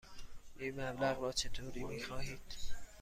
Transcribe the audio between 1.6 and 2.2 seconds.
می